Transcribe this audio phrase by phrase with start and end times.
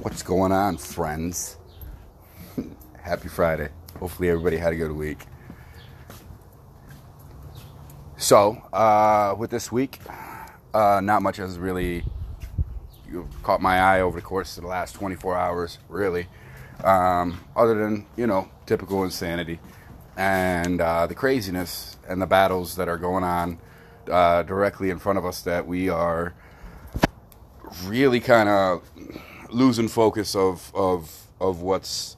[0.00, 1.56] What's going on, friends?
[3.00, 3.68] Happy Friday.
[4.00, 5.20] Hopefully, everybody had a good week.
[8.16, 10.00] So, uh, with this week,
[10.74, 12.04] uh, not much has really
[13.44, 16.26] caught my eye over the course of the last 24 hours, really,
[16.82, 19.60] um, other than, you know, typical insanity
[20.16, 23.58] and uh, the craziness and the battles that are going on
[24.10, 26.34] uh, directly in front of us that we are
[27.86, 28.82] really kind of
[29.54, 32.16] losing focus of of of what's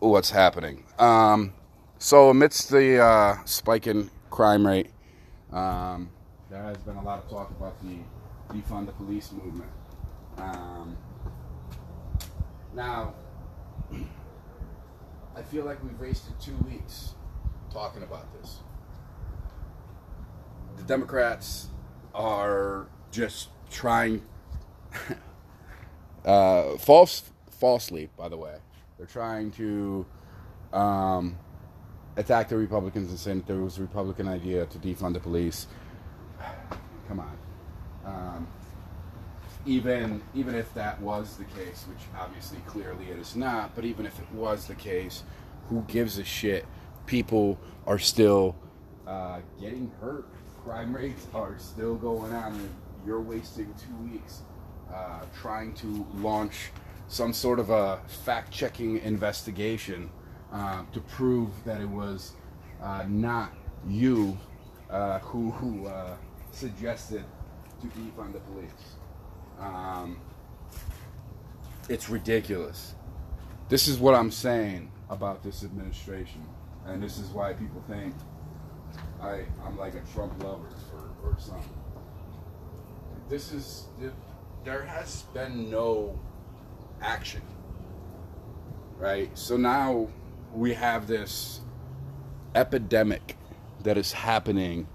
[0.00, 0.84] what's happening.
[0.98, 1.54] Um,
[1.98, 4.90] so amidst the uh, spike in crime rate,
[5.52, 6.10] um,
[6.50, 7.98] there has been a lot of talk about the
[8.52, 9.70] defund the police movement.
[10.38, 10.96] Um,
[12.74, 13.14] now,
[15.36, 17.14] I feel like we've wasted two weeks
[17.70, 18.58] talking about this.
[20.76, 21.68] The Democrats
[22.14, 24.22] are just trying
[26.24, 28.56] uh, false, falsely, by the way.
[28.96, 30.06] They're trying to
[30.72, 31.36] um,
[32.16, 35.66] attack the Republicans and say that there was a Republican idea to defund the police.
[37.08, 37.38] Come on.
[38.04, 38.46] Um,
[39.64, 44.06] even even if that was the case, which obviously clearly it is not, but even
[44.06, 45.22] if it was the case,
[45.68, 46.66] who gives a shit?
[47.06, 48.56] People are still
[49.06, 50.26] uh, getting hurt.
[50.64, 52.68] Crime rates are still going on.
[53.06, 54.42] You're wasting two weeks
[54.92, 56.70] uh, trying to launch
[57.08, 60.10] some sort of a fact-checking investigation
[60.52, 62.32] uh, to prove that it was
[62.82, 63.52] uh, not
[63.86, 64.38] you
[64.90, 66.14] uh, who, who uh,
[66.52, 67.24] suggested
[67.80, 68.96] to defund the police.
[69.58, 70.20] Um,
[71.88, 72.94] it's ridiculous.
[73.68, 76.46] This is what I'm saying about this administration,
[76.86, 78.14] and this is why people think
[79.20, 81.68] I, I'm like a Trump lover or, or something.
[83.28, 83.86] This is
[84.64, 86.18] there has been no
[87.00, 87.42] action,
[88.98, 89.36] right?
[89.36, 90.08] So now
[90.54, 91.60] we have this
[92.54, 93.36] epidemic
[93.82, 94.86] that is happening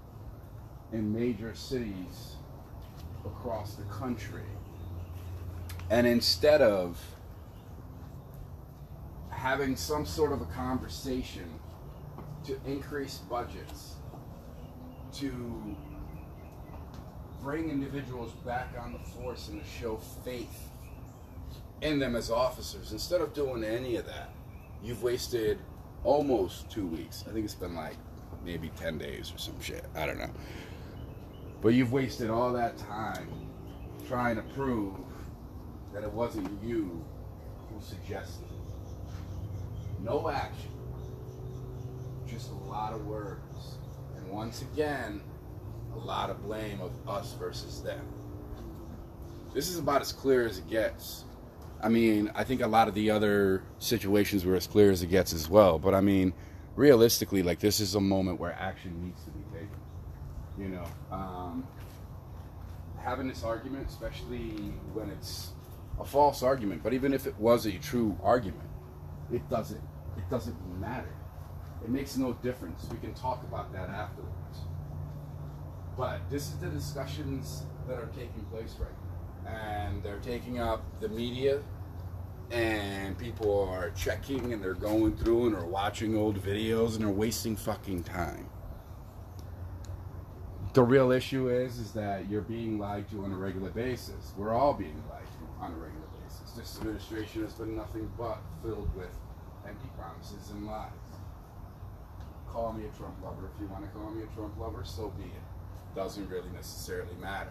[0.92, 2.36] in major cities
[3.26, 4.42] across the country.
[5.90, 6.98] And instead of
[9.30, 11.60] having some sort of a conversation
[12.44, 13.96] to increase budgets,
[15.12, 15.76] to
[17.42, 20.68] bring individuals back on the force and to show faith
[21.80, 24.30] in them as officers, instead of doing any of that,
[24.82, 25.58] you've wasted
[26.04, 27.24] almost two weeks.
[27.28, 27.96] I think it's been like
[28.44, 29.84] maybe 10 days or some shit.
[29.94, 30.30] I don't know.
[31.60, 33.28] But you've wasted all that time
[34.06, 34.94] trying to prove
[35.92, 37.04] that it wasn't you
[37.68, 40.02] who suggested it.
[40.02, 40.70] No action,
[42.26, 43.78] just a lot of words.
[44.16, 45.20] And once again,
[46.00, 48.00] a lot of blame of us versus them.
[49.54, 51.24] This is about as clear as it gets.
[51.82, 55.08] I mean, I think a lot of the other situations were as clear as it
[55.08, 55.78] gets as well.
[55.78, 56.32] But I mean,
[56.76, 59.68] realistically, like this is a moment where action needs to be taken.
[60.58, 60.84] You know,
[61.16, 61.66] um,
[62.98, 64.50] having this argument, especially
[64.92, 65.50] when it's
[66.00, 68.68] a false argument, but even if it was a true argument,
[69.32, 69.80] it doesn't
[70.16, 71.14] it doesn't matter.
[71.84, 72.86] It makes no difference.
[72.90, 74.67] We can talk about that afterwards.
[75.98, 78.88] But this is the discussions that are taking place right
[79.44, 79.50] now.
[79.50, 81.60] And they're taking up the media,
[82.52, 87.08] and people are checking and they're going through and they're watching old videos and they're
[87.08, 88.48] wasting fucking time.
[90.72, 94.32] The real issue is is that you're being lied to on a regular basis.
[94.36, 96.52] We're all being lied to on a regular basis.
[96.52, 99.10] This administration has been nothing but filled with
[99.66, 100.90] empty promises and lies.
[102.48, 105.08] Call me a Trump lover if you want to call me a Trump lover, so
[105.18, 105.47] be it
[105.98, 107.50] doesn't really necessarily matter.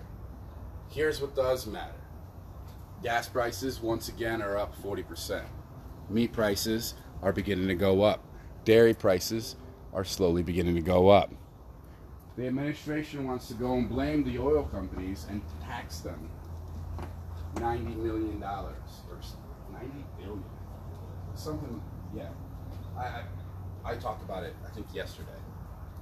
[0.90, 2.00] Here's what does matter
[3.04, 5.44] gas prices, once again, are up 40%.
[6.10, 8.24] Meat prices are beginning to go up.
[8.64, 9.58] Dairy prices
[9.94, 11.30] are slowly beginning to go up.
[12.38, 16.30] The administration wants to go and blame the oil companies and tax them
[17.56, 18.74] $90 million or
[19.74, 20.44] 90 billion.
[21.36, 21.82] Something,
[22.16, 22.30] yeah.
[22.98, 23.24] I, I,
[23.84, 25.28] I talked about it, I think, yesterday.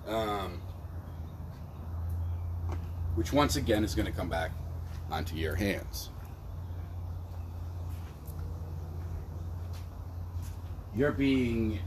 [0.07, 0.61] Um,
[3.15, 4.51] which once again is going to come back
[5.09, 6.09] onto your hands.
[10.95, 11.79] You're being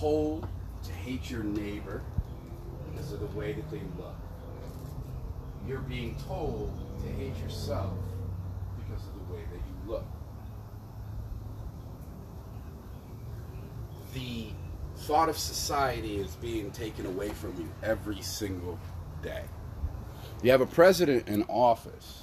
[0.00, 0.48] told
[0.84, 2.02] to hate your neighbor
[2.90, 4.16] because of the way that they look.
[5.66, 6.72] You're being told
[7.02, 7.92] to hate yourself
[8.78, 10.04] because of the way that you look.
[14.14, 14.46] The
[15.02, 18.78] thought of society is being taken away from you every single
[19.22, 19.44] day.
[20.40, 22.22] You have a president in office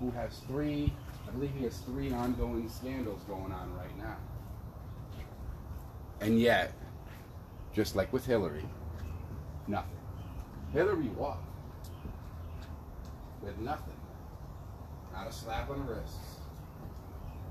[0.00, 0.92] who has three,
[1.28, 4.16] I believe he has three ongoing scandals going on right now.
[6.20, 6.72] And yet,
[7.72, 8.64] just like with Hillary,
[9.68, 9.96] nothing.
[10.72, 11.46] Hillary walked
[13.42, 13.94] with nothing.
[15.12, 16.16] Not a slap on the wrist.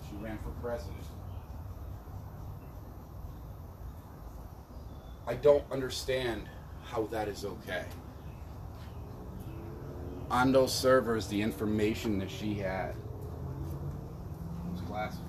[0.10, 0.98] She ran for president.
[5.26, 6.44] I don't understand
[6.84, 7.86] how that is okay.
[10.32, 12.96] On those servers, the information that she had
[14.72, 15.28] was classified.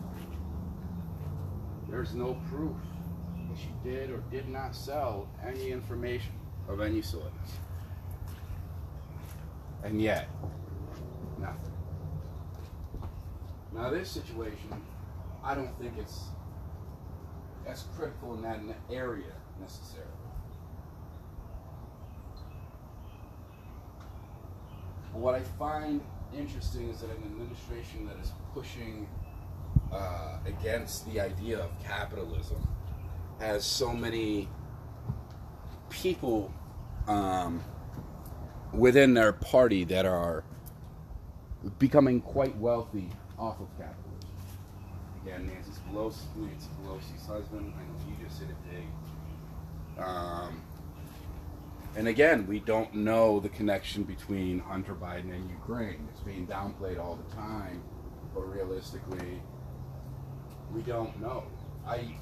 [1.88, 2.76] There's no proof
[3.48, 6.30] that she did or did not sell any information
[6.68, 7.32] of any sort.
[9.82, 10.28] And yet,
[11.36, 11.72] nothing.
[13.72, 14.80] Now, this situation,
[15.42, 16.26] I don't think it's
[17.66, 20.21] as critical in that area necessarily.
[25.22, 26.00] What I find
[26.36, 29.06] interesting is that an administration that is pushing
[29.92, 32.66] uh, against the idea of capitalism
[33.38, 34.48] has so many
[35.90, 36.52] people
[37.06, 37.62] um,
[38.72, 40.42] within their party that are
[41.78, 43.08] becoming quite wealthy
[43.38, 44.28] off of capitalism.
[45.24, 47.72] Again, Nancy Pelosi, Nancy Pelosi's husband.
[47.76, 50.02] I know you just hit it big.
[50.04, 50.62] Um,
[51.94, 56.08] and again, we don't know the connection between Hunter Biden and Ukraine.
[56.10, 57.82] It's being downplayed all the time,
[58.34, 59.42] but realistically,
[60.72, 61.44] we don't know.
[61.86, 62.16] I.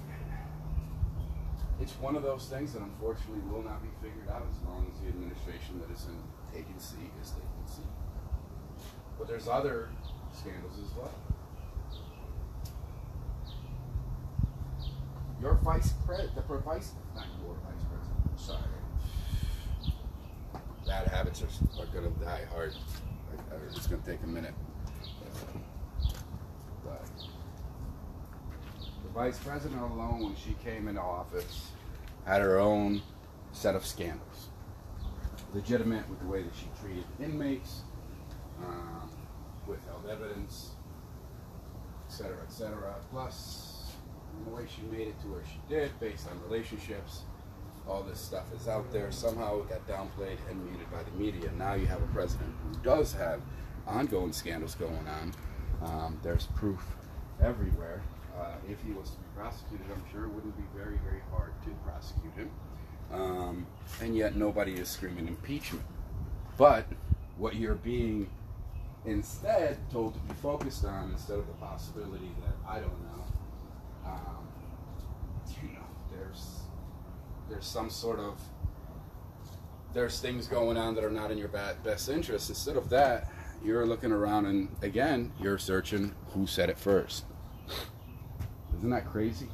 [1.81, 5.01] It's one of those things that unfortunately will not be figured out as long as
[5.01, 6.19] the administration that is in
[6.53, 7.87] taking seat is taking seat.
[9.19, 9.89] But there's other
[10.33, 11.15] scandals as well.
[15.41, 18.81] Your vice president, the vice, not your vice president, sorry.
[20.87, 22.75] Bad habits are, are going to die hard.
[23.31, 24.55] I, I, it's going to take a minute.
[26.85, 27.05] But
[29.03, 31.71] the vice president alone, when she came into office,
[32.25, 33.03] had her own
[33.53, 34.49] set of scandals.
[35.53, 37.83] Legitimate with the way that she treated inmates,
[38.65, 39.11] um,
[39.67, 40.71] withheld evidence,
[42.09, 42.95] etc., etc.
[43.11, 43.93] Plus,
[44.45, 47.23] the way she made it to where she did, based on relationships,
[47.91, 49.11] all this stuff is out there.
[49.11, 51.51] Somehow it got downplayed and muted by the media.
[51.59, 53.41] Now you have a president who does have
[53.87, 55.35] ongoing scandals going on.
[55.83, 56.81] Um, there's proof
[57.43, 58.03] everywhere.
[58.39, 61.53] Uh, if he was to be prosecuted, I'm sure it wouldn't be very, very hard
[61.65, 62.51] to prosecute him.
[63.13, 63.67] Um,
[64.01, 65.85] and yet nobody is screaming impeachment.
[66.57, 66.87] But
[67.37, 68.31] what you're being
[69.05, 73.25] instead told to be focused on instead of the possibility that I don't know,
[74.07, 74.49] um,
[75.61, 76.61] you know, there's
[77.51, 78.41] there's some sort of
[79.93, 82.49] there's things going on that are not in your best interest.
[82.49, 83.29] Instead of that,
[83.65, 87.25] you're looking around and again, you're searching who said it first.
[88.79, 89.49] Isn't that crazy?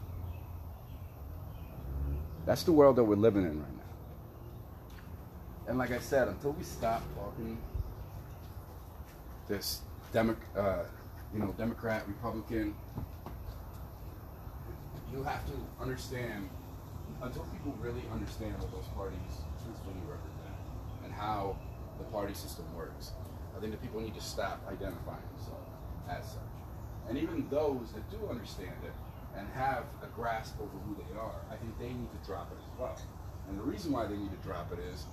[2.44, 3.82] That's the world that we're living in right now.
[5.68, 7.58] And like I said, until we stop talking
[9.48, 9.80] this
[10.12, 10.84] Demo- uh,
[11.32, 12.74] you know, Democrat, Republican,
[15.12, 16.48] you have to understand
[17.22, 20.56] until people really understand what those parties truthfully represent
[21.04, 21.56] and how
[21.98, 23.12] the party system works.
[23.56, 25.70] I think that people need to stop identifying themselves
[26.10, 26.42] as such.
[27.08, 28.92] And even those that do understand it
[29.36, 32.58] and have a grasp over who they are, I think they need to drop it
[32.58, 33.00] as well.
[33.48, 35.04] And the reason why they need to drop it is,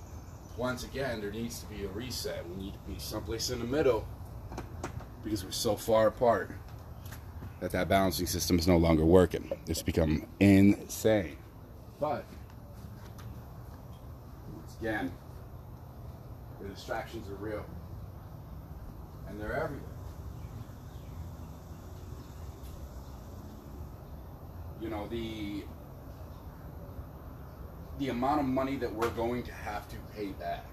[0.56, 2.48] once again, there needs to be a reset.
[2.48, 4.06] We need to be someplace in the middle
[5.22, 6.50] because we're so far apart
[7.60, 9.50] that that balancing system is no longer working.
[9.66, 11.36] It's become insane.
[12.04, 12.26] But
[14.54, 15.10] once again,
[16.60, 17.64] the distractions are real,
[19.26, 19.88] and they're everywhere.
[24.82, 25.64] You know the
[27.98, 30.66] the amount of money that we're going to have to pay back.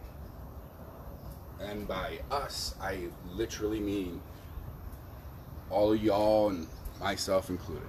[1.61, 4.21] And by us, I literally mean
[5.69, 6.67] all of y'all and
[6.99, 7.87] myself included.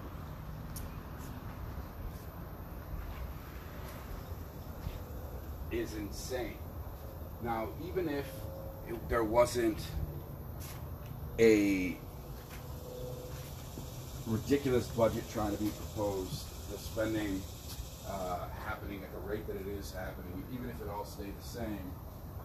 [5.73, 6.59] Is insane.
[7.43, 8.27] Now, even if
[8.87, 9.79] it, there wasn't
[11.39, 11.97] a
[14.27, 17.41] ridiculous budget trying to be proposed, the spending
[18.07, 21.49] uh, happening at the rate that it is happening, even if it all stayed the
[21.49, 21.91] same,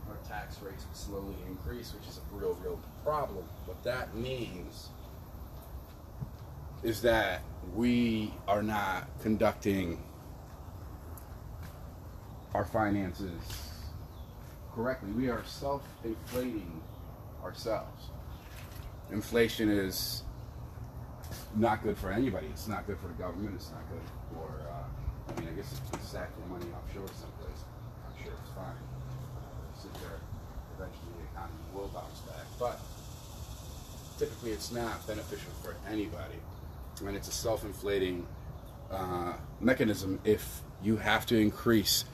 [0.08, 3.44] our tax rates would slowly increase, which is a real, real problem.
[3.66, 4.88] What that means
[6.82, 7.42] is that
[7.76, 10.02] we are not conducting
[12.58, 13.44] our finances
[14.74, 15.12] correctly.
[15.12, 16.82] We are self inflating
[17.44, 18.10] ourselves.
[19.12, 20.24] inflation is
[21.56, 22.48] not good for anybody.
[22.48, 23.54] It's not good for the government.
[23.56, 24.02] It's not good
[24.34, 24.48] for.
[24.68, 27.62] Uh, I mean, I guess if you sack your money offshore someplace,
[28.08, 28.82] I'm sure it's fine.
[29.80, 30.20] Sit there,
[30.78, 32.46] eventually the economy will bounce back.
[32.60, 32.80] But
[34.18, 36.40] typically, it's not beneficial for anybody,
[37.06, 38.26] and it's a self-inflating
[38.90, 42.06] uh, mechanism if you have to increase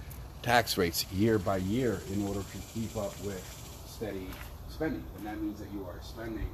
[0.43, 3.41] tax rates year by year in order to keep up with
[3.87, 4.27] steady
[4.69, 6.49] spending, and that means that you are spending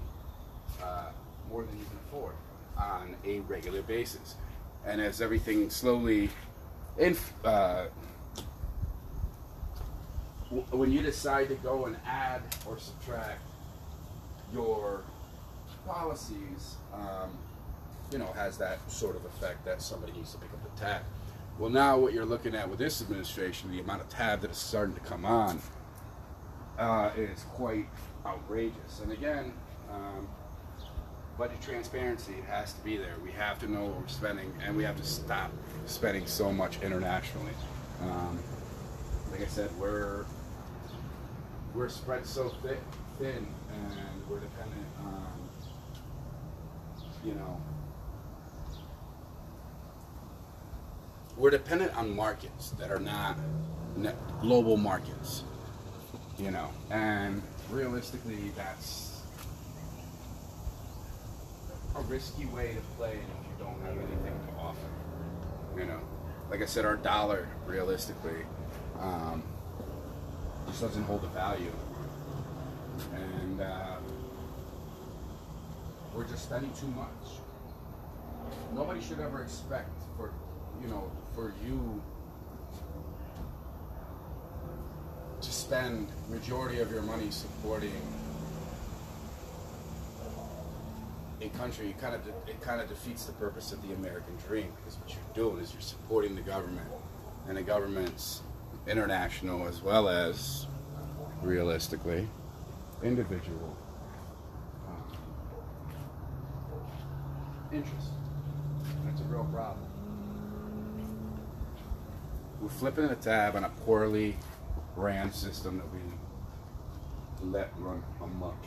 [0.81, 1.07] uh,
[1.49, 2.33] more than you can afford
[2.77, 4.35] on a regular basis.
[4.85, 6.29] And as everything slowly,
[6.97, 7.87] inf- uh,
[10.45, 13.41] w- when you decide to go and add or subtract
[14.53, 15.01] your
[15.85, 17.31] policies, um,
[18.11, 21.01] you know, has that sort of effect that somebody needs to pick up the tab.
[21.59, 24.57] Well, now what you're looking at with this administration, the amount of tab that is
[24.57, 25.61] starting to come on,
[26.77, 27.85] uh, is quite
[28.25, 29.01] outrageous.
[29.03, 29.51] And again,
[29.91, 30.29] um,
[31.37, 33.15] budget transparency has to be there.
[33.21, 35.51] We have to know what we're spending, and we have to stop
[35.85, 37.51] spending so much internationally.
[38.03, 38.39] Um,
[39.29, 40.23] like I said, we're
[41.75, 42.77] we're spread so thin,
[43.19, 45.27] and we're dependent on
[47.25, 47.61] you know
[51.39, 53.35] we're dependent on markets that are not
[54.41, 55.43] global markets
[56.37, 57.41] you know and
[57.71, 59.23] realistically that's
[61.95, 64.89] a risky way to play if you don't have anything to offer
[65.79, 65.99] you know.
[66.49, 68.45] Like i said our dollar realistically
[68.99, 69.43] um,
[70.67, 71.71] just doesn't hold the value.
[73.13, 73.95] And uh,
[76.13, 77.39] we're just spending too much.
[78.73, 80.31] Nobody should ever expect for
[80.81, 82.01] you know for you
[85.39, 87.93] to spend majority of your money supporting
[91.41, 94.67] a country it kind of it kind of defeats the purpose of the American dream
[94.75, 96.89] because what you're doing is you're supporting the government
[97.47, 98.41] and the government's
[98.85, 100.67] international as well as
[101.41, 102.27] realistically
[103.01, 103.77] individual
[104.89, 105.17] um,
[107.71, 108.09] interest.
[109.05, 109.88] That's a real problem.
[112.61, 114.35] We're flipping the tab on a poorly
[114.95, 118.57] ran system that we let run amok.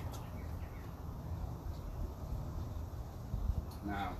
[3.84, 4.12] Now,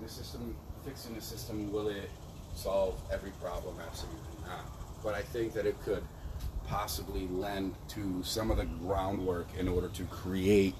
[0.00, 0.54] this system,
[0.84, 2.10] fixing the system, will it
[2.54, 3.76] solve every problem?
[3.84, 4.70] Absolutely not.
[5.02, 6.04] But I think that it could
[6.68, 10.74] possibly lend to some of the groundwork in order to create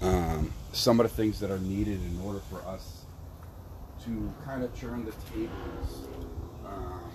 [0.00, 3.04] um, some of the things that are needed in order for us
[4.04, 6.06] to kind of turn the tables
[6.66, 7.10] um,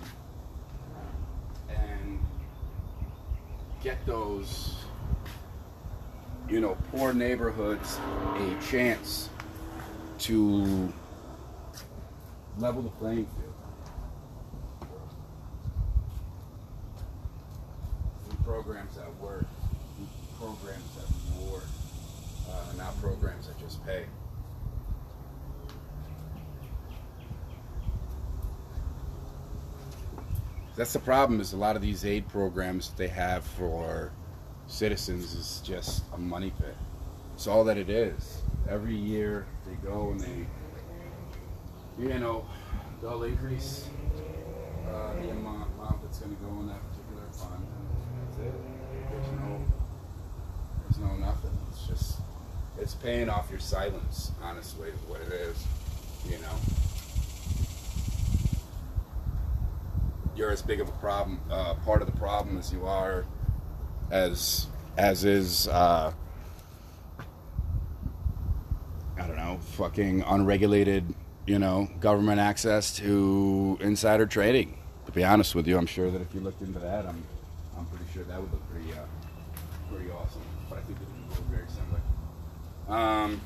[1.68, 2.18] and
[3.82, 4.76] get those,
[6.48, 7.98] you know, poor neighborhoods
[8.36, 9.28] a chance
[10.20, 10.92] to
[12.58, 14.88] level the playing field.
[18.28, 19.46] Through programs that work,
[20.38, 21.64] programs that reward,
[22.48, 24.04] uh, not programs that just pay.
[30.74, 31.40] That's the problem.
[31.40, 34.10] Is a lot of these aid programs that they have for
[34.66, 36.76] citizens is just a money pit.
[37.34, 38.42] It's all that it is.
[38.68, 40.46] Every year they go and they,
[41.98, 42.46] you know,
[43.00, 43.88] they'll increase
[44.88, 47.66] uh, the amount, amount that's going to go in that particular fund.
[48.26, 48.54] That's it.
[49.10, 49.64] There's no,
[50.84, 51.50] there's no nothing.
[51.70, 52.20] It's just,
[52.80, 54.32] it's paying off your silence.
[54.42, 55.66] Honestly, is what it is.
[56.24, 56.81] You know.
[60.36, 63.24] You're as big of a problem, uh, part of the problem as you are,
[64.10, 66.12] as as is, uh,
[69.18, 71.14] I don't know, fucking unregulated,
[71.46, 74.78] you know, government access to insider trading.
[75.06, 77.22] To be honest with you, I'm sure that if you looked into that, I'm
[77.76, 79.04] I'm pretty sure that would look pretty uh,
[79.90, 80.42] pretty awesome.
[80.68, 82.00] But I think it would go very similar.
[82.88, 83.40] Um,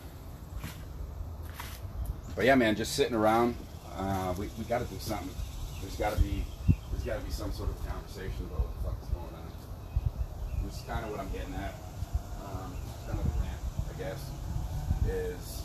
[2.35, 3.57] but yeah, man, just sitting around.
[3.97, 5.31] Uh, we we got to do something.
[5.81, 6.45] There's got to be
[7.07, 10.65] got to be some sort of conversation about what the fuck is going on.
[10.65, 11.75] Which is kind of what I'm getting at.
[12.45, 12.75] Um,
[13.07, 13.61] kind of a rant,
[13.95, 14.31] I guess,
[15.09, 15.63] is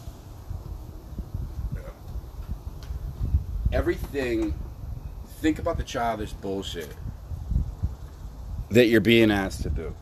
[3.73, 4.53] everything.
[5.39, 6.93] Think about the childish bullshit
[8.69, 9.95] that you're being asked to do.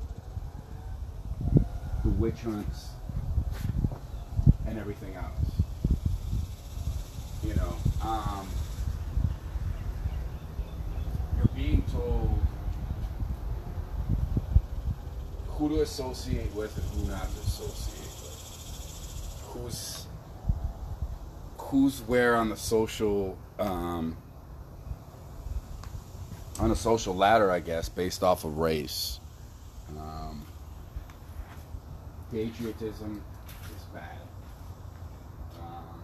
[2.03, 2.89] The witch hunts
[4.67, 5.51] and everything else.
[7.45, 8.45] You know, um,
[11.39, 12.37] you're being told
[15.47, 19.43] who to associate with and who not to associate with.
[19.47, 20.05] who's
[21.57, 24.17] who's where on the social um,
[26.59, 29.19] on a social ladder, I guess, based off of race.
[29.97, 30.45] Um,
[32.31, 33.21] patriotism
[33.75, 34.17] is bad.
[35.61, 36.03] Um,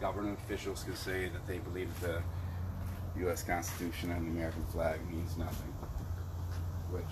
[0.00, 2.22] government officials can say that they believe the
[3.20, 3.42] U.S.
[3.42, 5.72] Constitution and the American flag means nothing,
[6.90, 7.04] which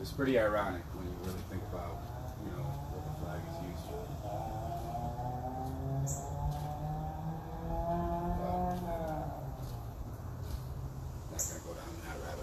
[0.00, 1.98] is pretty ironic when you really think about,
[2.44, 2.62] you know,
[2.92, 4.00] what the flag is used for.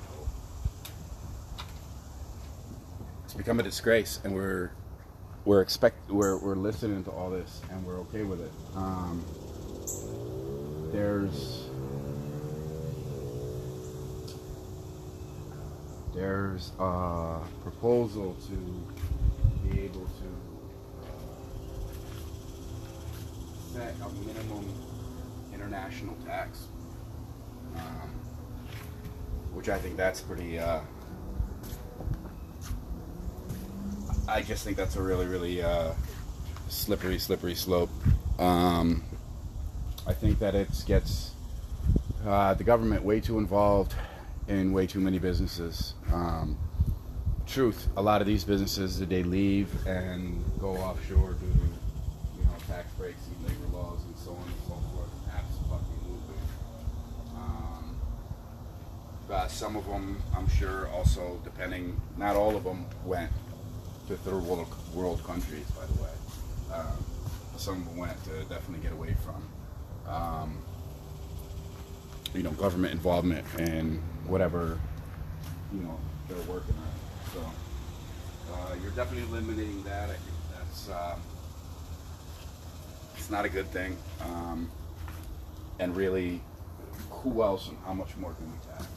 [0.07, 0.27] Hole.
[3.25, 4.71] It's become a disgrace, and we're
[5.45, 8.51] we're expect we're we're listening to all this, and we're okay with it.
[8.75, 9.24] Um,
[10.91, 11.66] there's
[16.17, 20.27] there's a proposal to be able to
[21.03, 21.12] uh,
[23.71, 24.65] set a minimum
[25.53, 26.65] international tax,
[27.75, 28.09] um,
[29.53, 30.57] which I think that's pretty.
[30.57, 30.79] Uh,
[34.27, 35.93] I just think that's a really, really uh,
[36.67, 37.91] slippery, slippery slope.
[38.39, 39.03] Um,
[40.07, 41.31] I think that it gets
[42.25, 43.93] uh, the government way too involved
[44.47, 45.87] in way too many businesses.
[46.12, 46.58] Um,
[47.46, 51.60] truth, a lot of these businesses, did they leave and go offshore due to
[52.38, 55.10] you know tax breaks and labor laws and so on and so forth.
[55.34, 56.36] Absolutely.
[57.36, 57.98] Um,
[59.32, 63.32] uh, some of them, I'm sure, also depending, not all of them went
[64.08, 66.10] to third world, world countries, by the way.
[66.74, 67.06] Um,
[67.58, 70.58] some of them went to definitely get away from, um,
[72.34, 74.80] you know, government involvement and whatever,
[75.74, 75.97] you know,
[76.27, 76.88] they're working on.
[76.88, 77.33] It.
[77.33, 80.09] So uh, you're definitely eliminating that.
[80.09, 81.19] I think that's um,
[83.15, 83.97] it's not a good thing.
[84.21, 84.69] Um,
[85.79, 86.41] and really,
[87.10, 88.88] who else and how much more can we tax?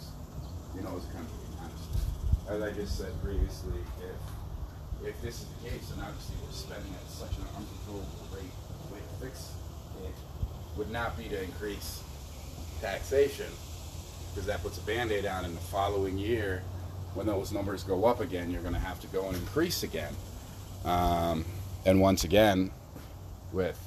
[0.75, 2.01] You know, as a country, honestly.
[2.49, 6.93] As I just said previously, if if this is the case, then obviously we're spending
[6.95, 8.53] at such an uncontrollable rate.
[8.87, 9.53] The way to fix
[10.05, 10.15] it
[10.77, 12.03] would not be to increase
[12.81, 13.47] taxation,
[14.31, 16.63] because that puts a band-aid on in the following year
[17.15, 20.15] when those numbers go up again you're going to have to go and increase again.
[20.85, 21.45] Um,
[21.85, 22.71] and once again
[23.53, 23.79] with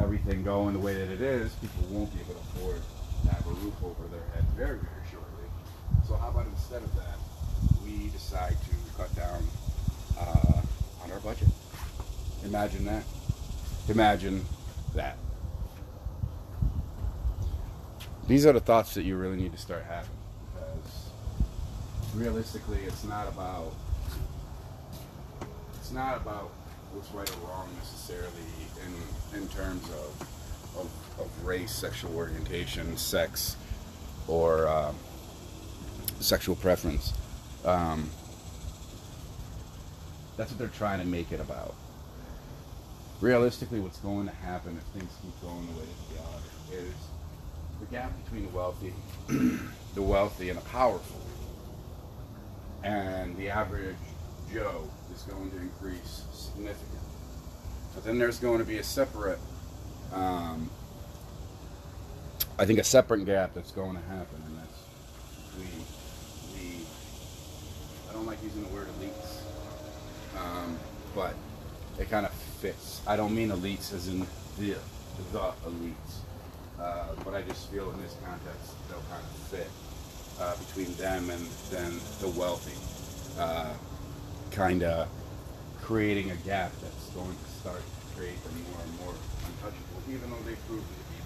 [0.00, 2.80] everything going the way that it is people won't be able to afford
[3.24, 5.48] to have a roof over their head very very shortly.
[6.06, 7.18] So how about instead of that
[7.84, 9.42] we decide to cut down
[10.18, 10.62] uh,
[11.04, 11.48] on our budget?
[12.44, 13.02] Imagine that.
[13.88, 14.44] Imagine
[14.94, 15.16] that
[18.28, 20.10] these are the thoughts that you really need to start having
[20.54, 21.10] because
[22.14, 23.74] realistically it's not about
[25.78, 26.50] it's not about
[26.92, 28.30] what's right or wrong necessarily
[29.32, 30.28] in in terms of
[30.78, 33.56] of, of race sexual orientation sex
[34.28, 34.94] or um,
[36.20, 37.12] sexual preference.
[37.64, 38.10] Um,
[40.36, 41.74] that's what they're trying to make it about.
[43.20, 46.94] Realistically what's going to happen if things keep going the way that they are is
[47.80, 48.92] the gap between the wealthy,
[49.94, 51.20] the wealthy and the powerful,
[52.82, 53.96] and the average
[54.52, 56.98] Joe is going to increase significantly.
[57.94, 59.38] But then there's going to be a separate,
[60.12, 60.70] um,
[62.58, 64.78] I think, a separate gap that's going to happen, and that's
[65.56, 66.84] the the.
[68.10, 69.42] I don't like using the word elites,
[70.36, 70.78] um,
[71.14, 71.34] but
[71.98, 73.02] it kind of fits.
[73.06, 74.26] I don't mean elites as in the
[74.58, 76.20] the elites
[76.80, 79.68] uh, but I just feel in this context they'll kind of fit
[80.40, 82.76] uh, between them and then the wealthy,
[83.40, 83.72] uh,
[84.50, 85.08] kind of
[85.82, 89.14] creating a gap that's going to start to create them more and more
[89.46, 91.16] untouchable, even though they prove to be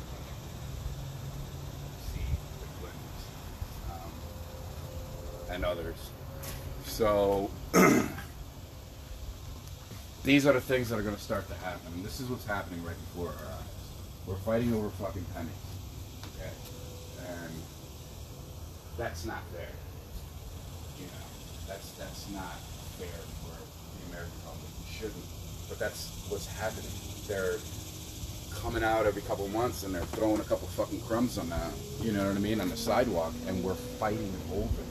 [2.13, 2.21] See
[2.61, 3.23] the Clintons
[3.91, 4.13] um,
[5.51, 6.11] and others.
[6.87, 7.51] So.
[10.25, 12.03] these are the things that are going to start to happen.
[12.03, 13.72] This is what's happening right before our eyes.
[14.27, 15.51] We're fighting over fucking pennies.
[16.37, 16.51] Okay?
[17.29, 17.53] And
[18.97, 19.69] that's not fair.
[20.99, 21.27] You know,
[21.69, 22.57] that's that's not
[22.99, 23.09] fair
[23.43, 23.57] for
[23.99, 24.71] the American public.
[24.81, 25.25] We shouldn't.
[25.69, 26.91] But that's what's happening.
[27.27, 27.59] They're
[28.61, 31.57] coming out every couple months and they're throwing a couple fucking crumbs on the,
[32.03, 34.87] you know what I mean, on the sidewalk, and we're fighting over them.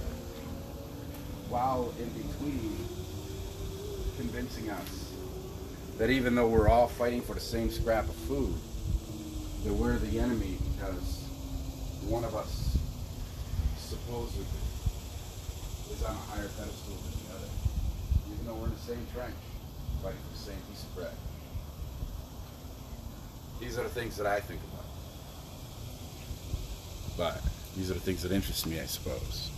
[1.47, 2.75] While in between,
[4.17, 5.11] convincing us
[5.97, 8.55] that even though we're all fighting for the same scrap of food,
[9.63, 11.25] that we're the enemy because
[12.07, 12.77] one of us
[13.77, 14.45] supposedly
[15.93, 17.51] is on a higher pedestal than the other,
[18.33, 19.35] even though we're in the same trench,
[20.01, 21.13] fighting for the same piece of bread.
[23.59, 24.85] these are the things that I think about.
[27.17, 27.41] But
[27.77, 29.51] these are the things that interest me, I suppose.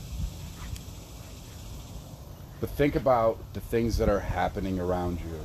[2.59, 5.39] But think about the things that are happening around you.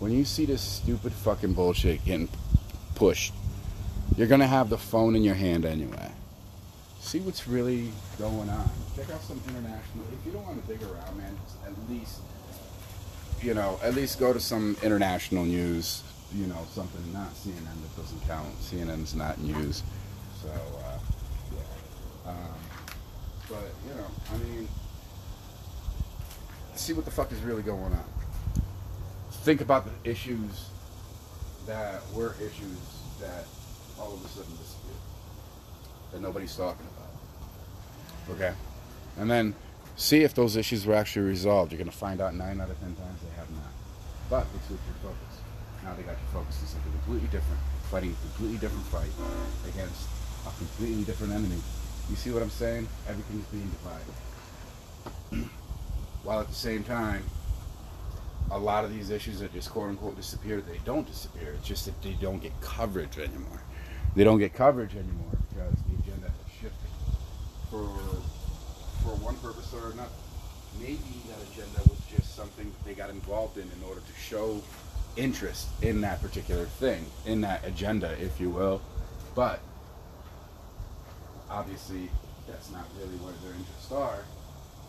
[0.00, 2.28] When you see this stupid fucking bullshit getting
[2.94, 3.32] pushed,
[4.22, 6.08] you're gonna have the phone in your hand anyway.
[7.00, 8.70] See what's really going on.
[8.94, 10.04] Check out some international.
[10.16, 12.20] If you don't want to dig around, man, at least
[13.40, 16.04] you know, at least go to some international news.
[16.32, 18.56] You know, something not CNN that doesn't count.
[18.60, 19.82] CNN's not news.
[20.40, 20.98] So, uh,
[21.56, 22.30] yeah.
[22.30, 22.36] Um,
[23.48, 24.68] but you know, I mean,
[26.76, 28.04] see what the fuck is really going on.
[29.42, 30.68] Think about the issues
[31.66, 32.78] that were issues
[33.18, 33.46] that
[33.98, 34.96] all of a sudden disappeared
[36.12, 38.36] that nobody's talking about.
[38.36, 38.54] Okay,
[39.18, 39.54] and then
[39.96, 41.72] see if those issues were actually resolved.
[41.72, 43.72] You're going to find out nine out of ten times they have not.
[44.30, 45.40] But they switched your focus.
[45.82, 49.10] Now they got you focused on something completely different, fighting a completely different fight
[49.68, 50.08] against
[50.46, 51.60] a completely different enemy.
[52.10, 52.88] You see what I'm saying?
[53.08, 53.70] Everything's being
[55.30, 55.48] divided.
[56.22, 57.24] While at the same time,
[58.50, 61.54] a lot of these issues that just quote unquote disappear, they don't disappear.
[61.58, 63.62] It's just that they don't get coverage anymore.
[64.14, 66.90] They don't get coverage anymore because the agenda has shifted
[67.70, 67.88] for
[69.02, 70.10] for one purpose or another.
[70.78, 74.62] Maybe that agenda was just something that they got involved in in order to show
[75.16, 78.80] interest in that particular thing, in that agenda, if you will.
[79.34, 79.60] But
[81.50, 82.10] obviously,
[82.46, 84.24] that's not really where their interests are.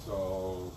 [0.06, 0.72] So,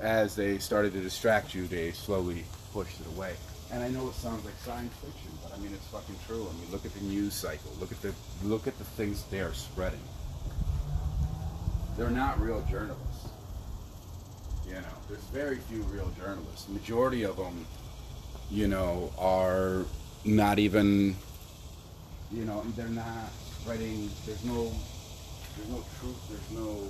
[0.00, 3.34] as they started to distract you, they slowly pushed it away.
[3.70, 6.48] And I know it sounds like science fiction, but I mean it's fucking true.
[6.48, 7.70] I mean, look at the news cycle.
[7.78, 10.00] Look at the look at the things they are spreading.
[11.98, 13.28] They're not real journalists.
[14.66, 16.64] You know, there's very few real journalists.
[16.64, 17.66] The Majority of them,
[18.50, 19.84] you know, are
[20.24, 21.16] not even.
[22.30, 23.30] You know, they're not
[23.66, 24.10] writing.
[24.24, 24.72] There's no.
[25.56, 26.28] There's no truth.
[26.28, 26.88] There's no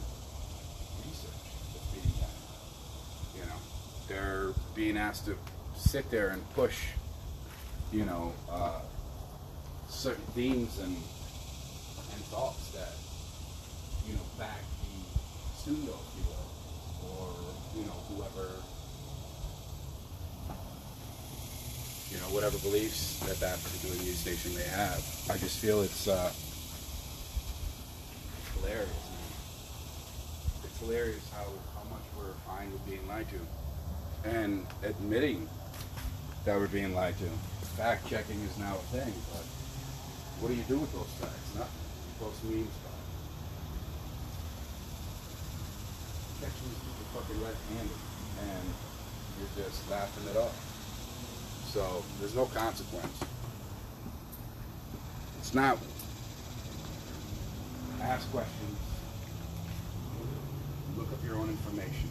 [1.07, 1.31] research
[1.73, 2.31] that's being done.
[3.35, 3.61] You know,
[4.09, 5.37] they're being asked to
[5.79, 6.77] sit there and push,
[7.93, 8.81] you know, uh,
[9.89, 12.93] certain themes and and thoughts that
[14.07, 16.51] you know back the studio, if you will,
[17.09, 17.35] or
[17.77, 18.51] you know whoever,
[22.11, 25.03] you know whatever beliefs that that particular news station may have.
[25.31, 26.33] I just feel it's uh,
[28.57, 28.91] hilarious.
[30.65, 33.39] It's hilarious how how much we're fine with being lied to
[34.25, 35.49] and admitting
[36.49, 37.27] that we're being lied to.
[37.77, 39.45] Fact checking is now a thing, but
[40.41, 41.55] what do you do with those facts?
[41.55, 41.69] Nothing.
[42.19, 43.13] Post memes about it.
[46.41, 48.01] Catch these people fucking red-handed,
[48.49, 48.65] and
[49.37, 50.55] you're just laughing it up.
[51.69, 53.21] So there's no consequence.
[55.41, 55.77] It's not.
[58.01, 58.79] Ask questions.
[60.97, 62.09] Look up your own information.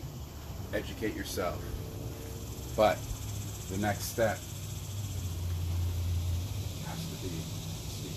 [0.74, 1.60] Educate yourself.
[2.76, 3.00] But
[3.70, 4.38] the next step
[6.88, 7.36] has to be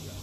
[0.08, 0.16] up.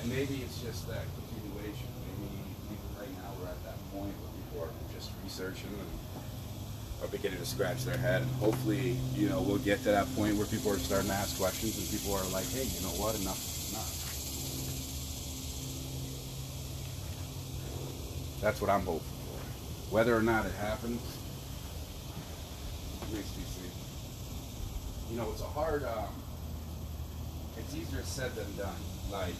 [0.00, 1.88] And maybe it's just that continuation.
[2.18, 5.90] Maybe, right now we're at that point where people are just researching and
[7.02, 8.22] are beginning to scratch their head.
[8.22, 11.36] And hopefully, you know, we'll get to that point where people are starting to ask
[11.36, 13.94] questions and people are like, hey, you know what, enough is enough.
[18.40, 19.92] That's what I'm hoping for.
[19.94, 21.02] Whether or not it happens,
[23.10, 23.57] to be seen.
[25.10, 25.84] You know, it's a hard.
[25.84, 26.12] Um,
[27.56, 28.76] it's easier said than done.
[29.10, 29.34] Like,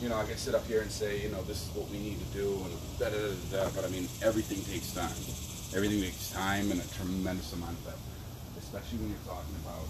[0.00, 1.98] you know, I can sit up here and say, you know, this is what we
[1.98, 3.70] need to do, and da da da da.
[3.74, 5.10] But I mean, everything takes time.
[5.74, 9.86] Everything takes time and a tremendous amount of effort, especially when you're talking about.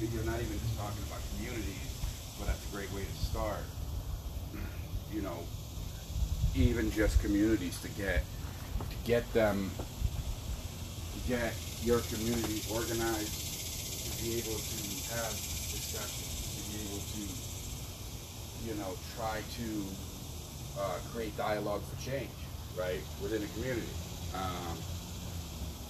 [0.00, 1.90] You're not even just talking about communities,
[2.38, 3.66] but that's a great way to start.
[5.12, 5.38] You know,
[6.54, 8.24] even just communities to get
[8.78, 9.70] to get them
[11.14, 11.52] to get
[11.84, 13.34] your community organized,
[14.04, 15.30] to be able to have
[15.70, 17.22] discussions, to be able to,
[18.66, 19.84] you know, try to
[20.80, 22.30] uh, create dialogue for change,
[22.76, 23.86] right, within a community.
[24.34, 24.76] Um,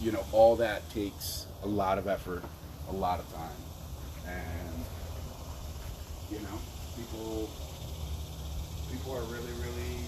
[0.00, 2.44] you know, all that takes a lot of effort,
[2.90, 3.50] a lot of time,
[4.26, 4.84] and
[6.30, 6.58] you know,
[6.96, 7.50] people
[8.92, 10.04] people are really, really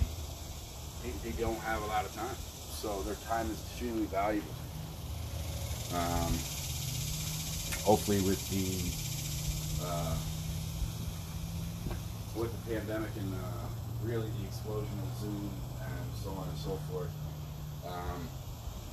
[1.03, 2.37] they, they don't have a lot of time,
[2.71, 4.55] so their time is extremely valuable
[5.95, 6.33] um,
[7.83, 10.17] hopefully, with the uh,
[12.37, 13.67] with the pandemic and uh,
[14.05, 15.51] really the explosion of Zoom
[15.81, 17.11] and so on and so forth,
[17.87, 18.29] um,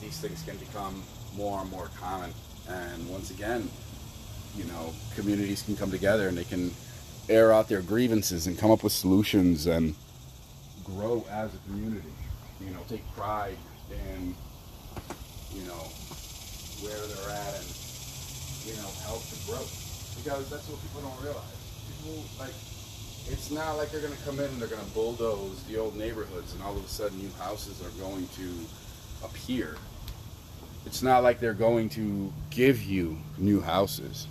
[0.02, 1.04] these things can become
[1.36, 2.34] more and more common.
[2.68, 3.70] And once again,
[4.56, 6.72] you know communities can come together and they can
[7.30, 9.96] air out their grievances and come up with solutions and
[10.84, 12.08] grow as a community.
[12.60, 13.58] You know, take pride
[13.92, 14.36] in
[15.54, 15.92] you know
[16.82, 17.70] where they're at and
[18.66, 19.64] you know help to grow
[20.18, 21.58] because that's what people don't realize.
[21.88, 22.54] People like
[23.30, 25.96] it's not like they're going to come in and they're going to bulldoze the old
[25.96, 28.50] neighborhoods and all of a sudden new houses are going to
[29.24, 29.76] appear.
[30.86, 34.28] It's not like they're going to give you new houses.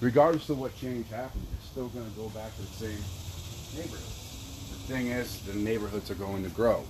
[0.00, 4.00] Regardless of what change happens, you're still going to go back to the same neighborhood.
[4.00, 6.84] The thing is, the neighborhoods are going to grow,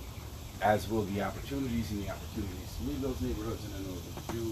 [0.61, 4.45] as will the opportunities and the opportunities to leave those neighborhoods and order to do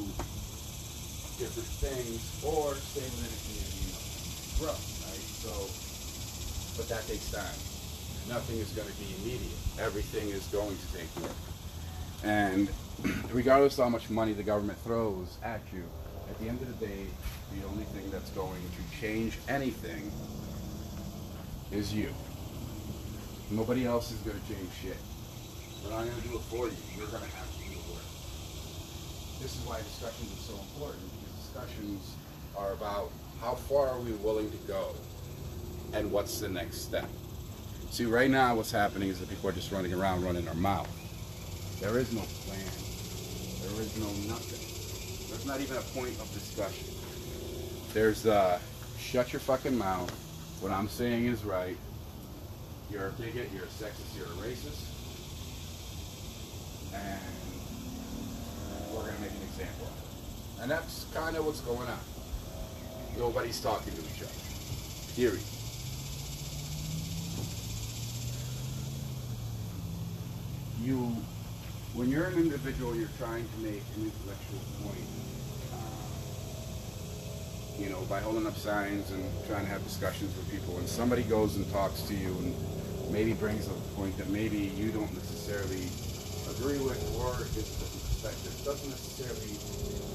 [1.37, 5.25] different things or stay within a community and grow, right?
[5.39, 5.53] So
[6.79, 7.59] but that takes time.
[8.29, 9.59] Nothing is going to be immediate.
[9.79, 11.35] Everything is going to take work.
[12.23, 12.69] And
[13.33, 15.83] regardless of how much money the government throws at you,
[16.29, 17.05] at the end of the day,
[17.53, 20.09] the only thing that's going to change anything
[21.71, 22.13] is you.
[23.51, 24.97] Nobody else is going to change shit.
[25.81, 26.77] They're not going to do it for you.
[26.97, 28.03] You're going to have to do work.
[29.41, 32.15] This is why discussions are so important because discussions
[32.57, 33.11] are about
[33.41, 34.95] how far are we willing to go
[35.93, 37.09] and what's the next step.
[37.91, 40.89] See, right now what's happening is that people are just running around running their mouth.
[41.79, 42.59] There is no plan.
[43.61, 45.29] There is no nothing.
[45.29, 46.87] There's not even a point of discussion.
[47.93, 48.59] There's uh,
[48.99, 50.11] shut your fucking mouth.
[50.59, 51.77] What I'm saying is right.
[52.91, 54.88] You're a bigot, you're a sexist, you're a racist.
[56.93, 57.19] And
[58.93, 60.61] we're gonna make an example of it.
[60.61, 61.99] And that's kind of what's going on.
[63.17, 64.31] Nobody's talking to each other.
[65.15, 65.43] Period.
[70.81, 71.15] you,
[71.93, 75.05] when you're an individual, you're trying to make an intellectual point,
[75.73, 75.77] uh,
[77.77, 81.23] you know, by holding up signs and trying to have discussions with people, and somebody
[81.23, 82.55] goes and talks to you and
[83.11, 85.89] maybe brings up a point that maybe you don't necessarily
[86.57, 89.53] agree with or is different perspective, doesn't necessarily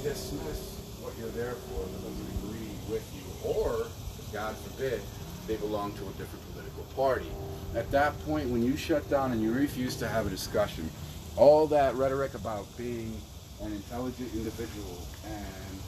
[0.03, 3.87] dismiss what you're there for, but doesn't agree with you, or,
[4.33, 5.01] God forbid,
[5.47, 7.31] they belong to a different political party.
[7.75, 10.91] At that point, when you shut down and you refuse to have a discussion,
[11.37, 13.21] all that rhetoric about being
[13.63, 15.79] an intelligent individual and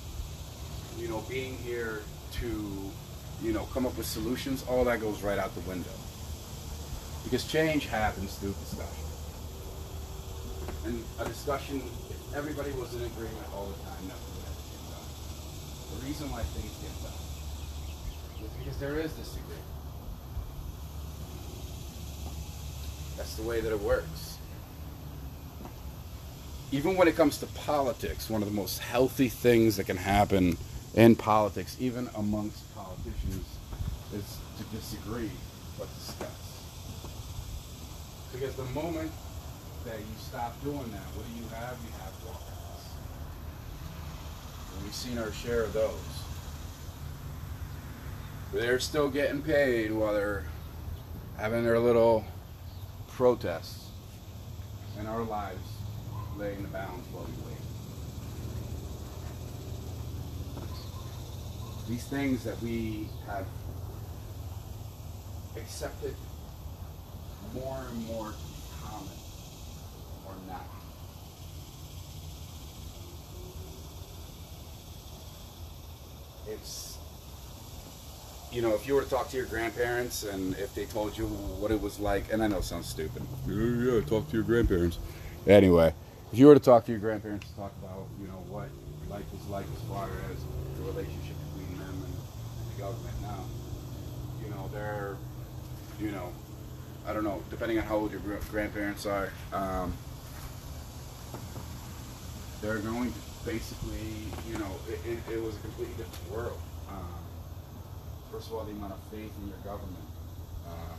[0.99, 2.91] you know being here to
[3.43, 5.91] you know come up with solutions, all that goes right out the window.
[7.25, 9.06] Because change happens through discussion.
[10.87, 14.83] And a discussion, if everybody was in agreement all the time, nothing would ever get
[14.95, 15.99] done.
[15.99, 19.65] The reason why things get done is because there is disagreement.
[23.17, 24.39] That's the way that it works.
[26.71, 30.57] Even when it comes to politics, one of the most healthy things that can happen
[30.95, 33.45] in politics, even amongst politicians,
[34.15, 35.31] is to disagree
[35.81, 36.29] but discuss.
[38.33, 39.11] Because the moment
[39.87, 41.79] that you stop doing that, what do you have?
[41.85, 42.91] You have walkouts.
[44.75, 45.93] And we've seen our share of those.
[48.53, 50.45] They're still getting paid while they're
[51.39, 52.25] having their little
[53.09, 53.91] protests
[54.99, 55.69] and our lives
[56.37, 57.61] lay in the balance while we wait.
[61.89, 63.47] These things that we have
[65.57, 66.17] accepted
[67.55, 68.35] more and more
[68.83, 69.09] common
[70.37, 70.65] or not.
[76.49, 76.99] It's
[78.53, 81.27] you know, if you were to talk to your grandparents and if they told you
[81.27, 83.23] what it was like, and I know it sounds stupid.
[83.47, 83.55] Yeah,
[83.95, 84.99] yeah, talk to your grandparents.
[85.47, 85.93] Anyway,
[86.33, 88.69] if you were to talk to your grandparents, and talk about, you know, what
[89.11, 90.39] life was like as far as
[90.79, 93.45] the relationship between them and the government now,
[94.43, 95.17] you know, they're,
[96.01, 96.33] you know,
[97.07, 98.21] I don't know, depending on how old your
[98.51, 99.93] grandparents are, um,
[102.63, 106.59] they're going to basically, you know, it, it, it was a completely different world.
[106.91, 107.15] Um,
[108.33, 110.05] first of all, the amount of faith in your government
[110.67, 110.99] um,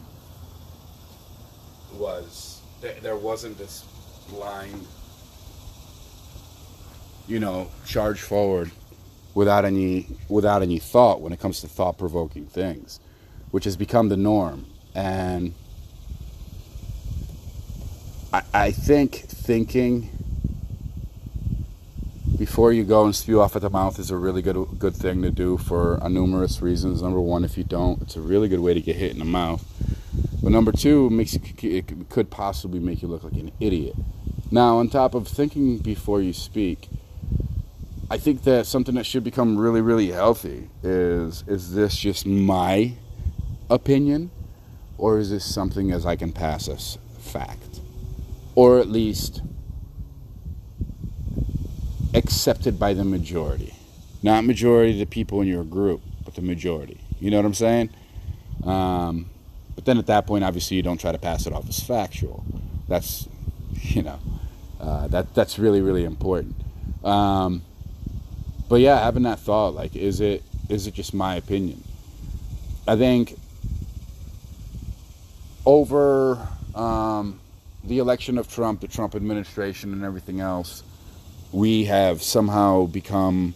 [1.99, 3.83] was th- there wasn't this
[4.29, 4.85] blind,
[7.27, 8.71] you know, charge forward
[9.33, 12.99] without any without any thought when it comes to thought provoking things,
[13.51, 14.65] which has become the norm.
[14.95, 15.53] And
[18.33, 20.09] I, I think thinking
[22.38, 25.21] before you go and spew off at the mouth is a really good good thing
[25.23, 27.02] to do for a numerous reasons.
[27.02, 29.26] Number one, if you don't, it's a really good way to get hit in the
[29.26, 29.65] mouth.
[30.43, 33.95] But number two, makes you, it could possibly make you look like an idiot.
[34.52, 36.88] Now, on top of thinking before you speak,
[38.10, 42.93] I think that something that should become really, really healthy is is this just my
[43.69, 44.30] opinion,
[44.97, 47.82] or is this something as I can pass as fact,
[48.54, 49.41] or at least
[52.13, 53.73] accepted by the majority,
[54.23, 56.99] not majority of the people in your group, but the majority.
[57.19, 57.89] You know what I'm saying?
[58.63, 59.29] Um,
[59.75, 62.43] but then at that point, obviously, you don't try to pass it off as factual.
[62.87, 63.27] That's,
[63.81, 64.19] you know,
[64.79, 66.55] uh, that that's really really important.
[67.03, 67.61] Um,
[68.69, 71.83] but yeah, having that thought, like, is it is it just my opinion?
[72.87, 73.37] I think
[75.65, 77.39] over um,
[77.83, 80.83] the election of Trump, the Trump administration, and everything else,
[81.51, 83.53] we have somehow become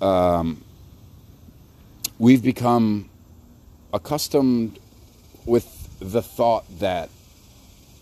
[0.00, 0.64] um,
[2.18, 3.08] we've become
[3.92, 4.78] accustomed
[5.46, 7.08] with the thought that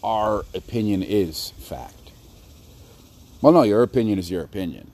[0.02, 1.94] our opinion is fact.
[3.42, 4.90] Well, no, your opinion is your opinion.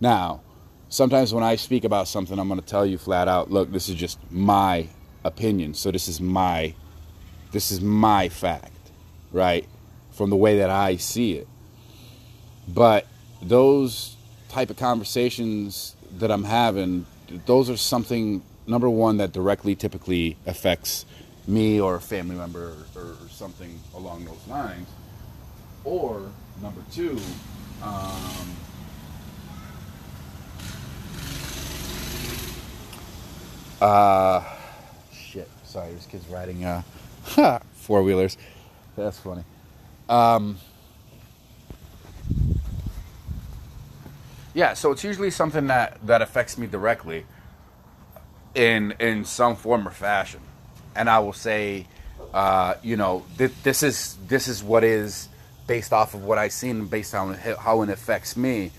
[0.00, 0.40] Now,
[0.88, 3.88] sometimes when I speak about something, I'm going to tell you flat out, look, this
[3.88, 4.88] is just my
[5.24, 5.74] opinion.
[5.74, 6.74] So this is my
[7.52, 8.90] this is my fact,
[9.30, 9.66] right?
[10.10, 11.46] From the way that I see it.
[12.74, 13.06] But
[13.42, 14.16] those
[14.48, 17.06] type of conversations that I'm having,
[17.46, 21.04] those are something number one that directly typically affects
[21.46, 24.88] me or a family member or, or something along those lines.
[25.84, 26.30] Or
[26.62, 27.18] number two,
[27.82, 28.56] um,
[33.82, 34.44] Uh,
[35.12, 35.50] shit.
[35.64, 36.82] Sorry, this kid's riding uh,
[37.74, 38.38] four wheelers.
[38.94, 39.42] That's funny.
[40.08, 40.56] Um,
[44.54, 47.24] yeah, so it's usually something that, that affects me directly
[48.54, 50.40] in in some form or fashion,
[50.94, 51.86] and I will say,
[52.34, 55.28] uh, you know, th- this is this is what is
[55.66, 58.70] based off of what I've seen based on how it affects me.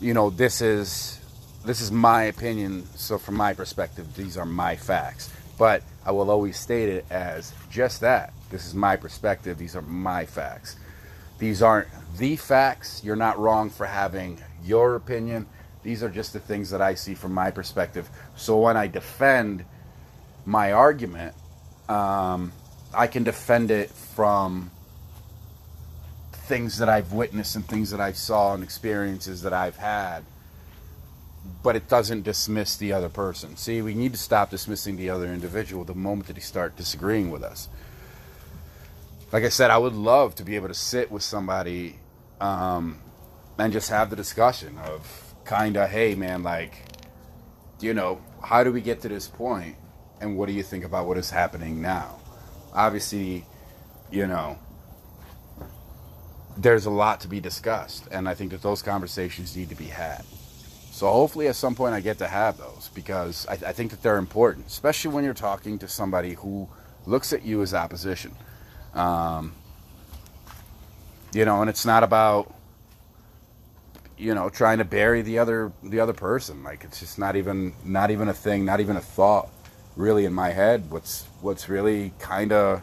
[0.00, 1.20] You know, this is
[1.64, 5.30] this is my opinion, so from my perspective, these are my facts.
[5.58, 8.32] But I will always state it as just that.
[8.50, 10.76] This is my perspective, these are my facts.
[11.38, 13.02] These aren't the facts.
[13.04, 15.46] You're not wrong for having your opinion.
[15.82, 18.08] These are just the things that I see from my perspective.
[18.36, 19.64] So when I defend
[20.44, 21.34] my argument,
[21.88, 22.52] um,
[22.94, 24.70] I can defend it from
[26.32, 30.24] things that I've witnessed and things that I saw and experiences that I've had
[31.62, 33.56] but it doesn't dismiss the other person.
[33.56, 37.30] See, we need to stop dismissing the other individual the moment that they start disagreeing
[37.30, 37.68] with us.
[39.32, 41.98] Like I said, I would love to be able to sit with somebody
[42.38, 43.00] um,
[43.58, 46.74] and just have the discussion of kind of, hey, man, like,
[47.80, 49.76] you know, how do we get to this point,
[50.20, 52.20] and what do you think about what is happening now?
[52.74, 53.46] Obviously,
[54.10, 54.58] you know,
[56.58, 59.86] there's a lot to be discussed, and I think that those conversations need to be
[59.86, 60.24] had.
[60.90, 64.02] So hopefully at some point I get to have those because I, I, think that
[64.02, 66.68] they're important, especially when you're talking to somebody who
[67.06, 68.36] looks at you as opposition.
[68.94, 69.52] Um,
[71.32, 72.54] you know, and it's not about
[74.18, 76.62] you know trying to bury the other the other person.
[76.62, 79.48] Like it's just not even not even a thing, not even a thought
[79.96, 80.90] really in my head.
[80.90, 82.82] What's what's really kind of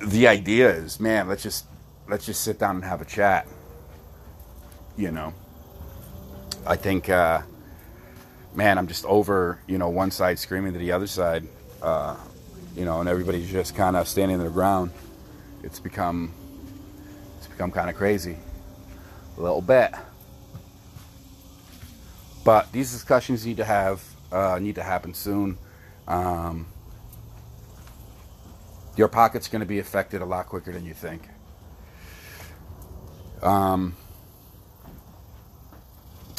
[0.00, 1.66] the idea is, man, let's just
[2.08, 3.46] let's just sit down and have a chat.
[4.96, 5.34] You know
[6.66, 7.42] I think, uh,
[8.54, 11.46] man, I'm just over, you know, one side screaming to the other side,
[11.82, 12.16] uh,
[12.76, 14.90] you know, and everybody's just kind of standing their ground.
[15.62, 16.32] It's become,
[17.38, 18.36] it's become kind of crazy,
[19.36, 19.92] a little bit.
[22.44, 25.56] But these discussions need to have, uh, need to happen soon.
[26.06, 26.66] Um,
[28.96, 31.28] your pocket's going to be affected a lot quicker than you think.
[33.42, 33.96] Um,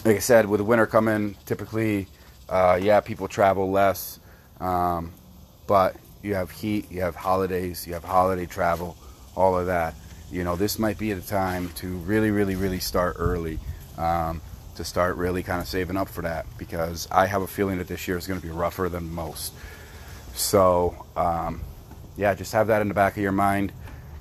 [0.06, 2.08] like I said, with winter coming, typically,
[2.48, 4.20] uh, yeah, people travel less.
[4.60, 5.12] Um,
[5.68, 8.98] but you have heat, you have holidays, you have holiday travel,
[9.36, 9.94] all of that.
[10.32, 13.60] You know, this might be the time to really, really, really start early.
[13.98, 14.42] Um,
[14.76, 17.88] to start really kind of saving up for that because I have a feeling that
[17.88, 19.54] this year is going to be rougher than most.
[20.34, 21.62] So, um,
[22.18, 23.72] yeah, just have that in the back of your mind.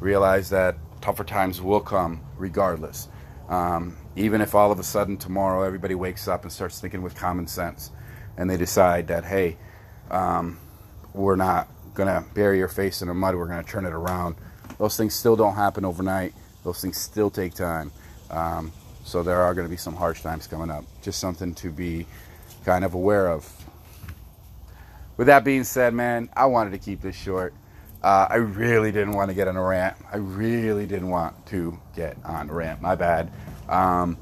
[0.00, 3.08] Realize that tougher times will come regardless.
[3.48, 7.16] Um, even if all of a sudden tomorrow everybody wakes up and starts thinking with
[7.16, 7.90] common sense
[8.36, 9.56] and they decide that, hey,
[10.10, 10.58] um,
[11.12, 11.68] we're not
[12.08, 14.36] to bury your face in the mud, we're to turn it around.
[14.78, 16.34] Those things still don't happen overnight,
[16.64, 17.92] those things still take time.
[18.30, 18.72] Um,
[19.04, 20.84] so there are to be some harsh times coming up.
[21.02, 22.06] Just something to be
[22.64, 23.50] kind of aware of.
[25.16, 27.54] With that being said, man, I wanted to keep this short.
[28.02, 29.96] Uh, I really didn't want to get on a rant.
[30.12, 32.82] I really didn't want to get on a rant.
[32.82, 33.30] My bad.
[33.68, 34.18] Um,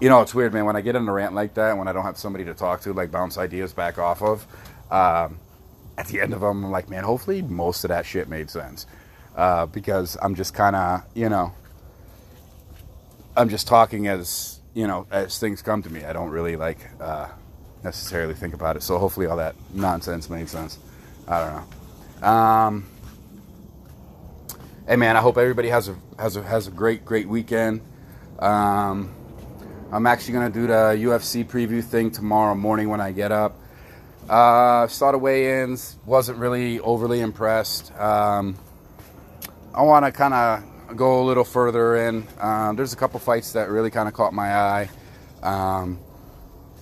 [0.00, 0.64] you know, it's weird, man.
[0.64, 2.82] When I get in a rant like that, when I don't have somebody to talk
[2.82, 4.46] to, like bounce ideas back off of,
[4.90, 5.38] um,
[5.96, 8.86] at the end of them, I'm like, man, hopefully most of that shit made sense.
[9.36, 11.52] Uh, because I'm just kind of, you know,
[13.36, 16.04] I'm just talking as, you know, as things come to me.
[16.04, 17.28] I don't really like uh,
[17.82, 18.82] necessarily think about it.
[18.82, 20.78] So hopefully all that nonsense made sense.
[21.26, 21.54] I don't
[22.22, 22.28] know.
[22.28, 22.86] Um,
[24.86, 27.80] hey man, I hope everybody has a has a has a great great weekend.
[28.38, 29.14] Um,
[29.92, 33.58] I'm actually gonna do the UFC preview thing tomorrow morning when I get up.
[34.28, 37.92] Uh, saw the weigh-ins, wasn't really overly impressed.
[37.98, 38.56] Um,
[39.74, 42.26] I want to kind of go a little further in.
[42.38, 44.90] Um, there's a couple fights that really kind of caught my eye,
[45.42, 45.98] um,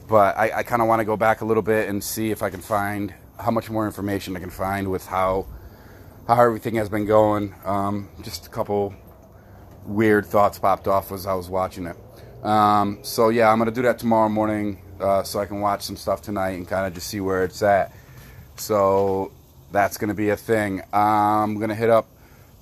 [0.08, 2.42] but I, I kind of want to go back a little bit and see if
[2.42, 5.46] I can find how much more information I can find with how
[6.28, 7.54] how everything has been going.
[7.64, 8.94] Um, just a couple
[9.84, 11.96] weird thoughts popped off as I was watching it.
[12.44, 15.96] Um, so yeah, I'm gonna do that tomorrow morning uh, so I can watch some
[15.96, 17.92] stuff tonight and kind of just see where it's at.
[18.56, 19.32] So
[19.72, 20.82] that's gonna be a thing.
[20.92, 22.06] I'm gonna hit up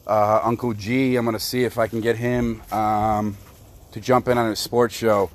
[0.07, 1.17] uh, Uncle G.
[1.17, 3.37] I'm gonna see if I can get him um,
[3.93, 5.31] to jump in on a sports show.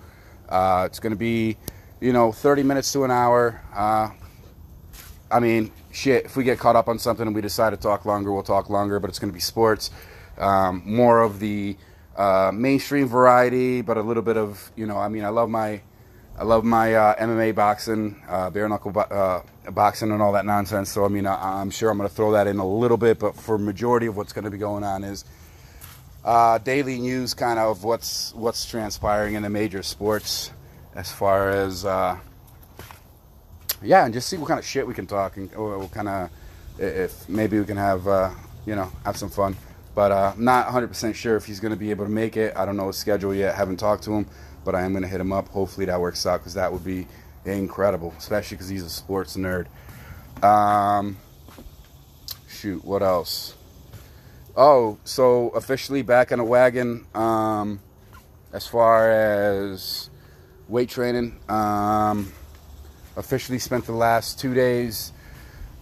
[0.49, 1.57] Uh, it's gonna be,
[2.01, 3.61] you know, 30 minutes to an hour.
[3.73, 4.09] Uh,
[5.31, 6.25] I mean, shit.
[6.25, 8.69] If we get caught up on something and we decide to talk longer, we'll talk
[8.69, 8.99] longer.
[8.99, 9.91] But it's gonna be sports,
[10.37, 11.77] um, more of the
[12.15, 15.81] uh, mainstream variety, but a little bit of, you know, I mean, I love my.
[16.37, 20.45] I love my uh, MMA boxing, uh, bare knuckle bo- uh, boxing, and all that
[20.45, 20.91] nonsense.
[20.91, 23.19] So I mean, I, am sure I'm going to throw that in a little bit,
[23.19, 25.23] but for majority of what's going to be going on is
[26.25, 30.51] uh, daily news, kind of what's what's transpiring in the major sports,
[30.93, 32.17] as far as uh,
[33.81, 36.29] yeah, and just see what kind of shit we can talk and what kind of
[36.77, 38.29] if maybe we can have uh,
[38.65, 39.55] you know have some fun.
[39.95, 42.57] But I'm not 100% sure if he's going to be able to make it.
[42.57, 43.55] I don't know his schedule yet.
[43.55, 44.25] Haven't talked to him
[44.65, 45.47] but I am going to hit him up.
[45.49, 47.07] Hopefully that works out because that would be
[47.45, 49.67] incredible, especially because he's a sports nerd.
[50.43, 51.17] Um,
[52.47, 53.55] shoot, what else?
[54.57, 57.79] Oh, so officially back on a wagon um,
[58.51, 60.09] as far as
[60.67, 61.37] weight training.
[61.49, 62.31] Um,
[63.17, 65.11] officially spent the last two days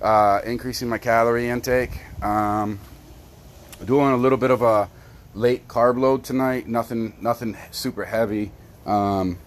[0.01, 1.91] uh, increasing my calorie intake.
[2.23, 2.79] Um,
[3.85, 4.89] doing a little bit of a
[5.33, 6.67] late carb load tonight.
[6.67, 8.51] Nothing, nothing super heavy.
[8.85, 9.37] Um,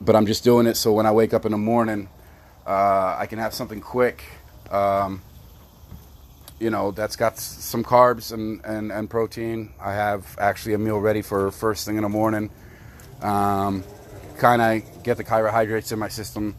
[0.00, 2.08] but I'm just doing it so when I wake up in the morning,
[2.66, 4.22] uh, I can have something quick.
[4.70, 5.22] Um,
[6.60, 9.72] you know, that's got some carbs and, and, and protein.
[9.80, 12.50] I have actually a meal ready for first thing in the morning.
[13.22, 13.84] Um,
[14.38, 16.56] kind of get the carbohydrates in my system.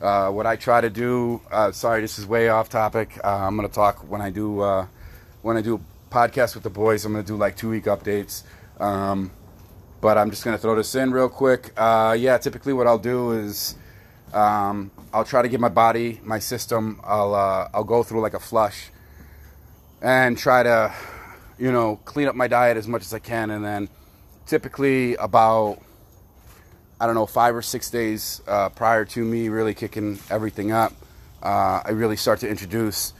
[0.00, 3.18] Uh, what I try to do, uh, sorry, this is way off topic.
[3.22, 4.86] Uh, I'm gonna talk when I do uh,
[5.42, 7.04] when I do podcast with the boys.
[7.04, 8.44] I'm gonna do like two week updates.
[8.78, 9.30] Um,
[10.00, 11.72] but I'm just gonna throw this in real quick.
[11.76, 13.74] Uh, yeah, typically what I'll do is
[14.32, 17.00] um, I'll try to get my body, my system.
[17.02, 18.90] I'll uh, I'll go through like a flush
[20.00, 20.94] and try to
[21.58, 23.88] you know clean up my diet as much as I can, and then
[24.46, 25.82] typically about
[27.00, 30.92] I don't know five or six days uh, prior to me really kicking everything up,
[31.42, 33.14] uh, I really start to introduce.